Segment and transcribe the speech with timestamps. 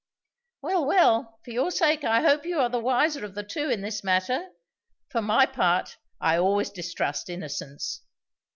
[0.63, 3.81] "Well, well, for your sake I hope you are the wiser of the two in
[3.81, 4.49] this matter.
[5.11, 8.01] For my part, I always distrust innocence.